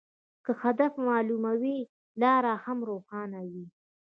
[0.45, 1.77] که هدف معلوم وي،
[2.21, 3.65] لار هم روښانه وي.